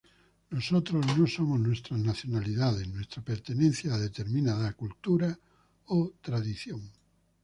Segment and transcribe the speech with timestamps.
[0.49, 5.29] Nosotros no somos nuestras nacionalidades, nuestra pertenencia a determinada cultura
[5.95, 6.81] o tradición.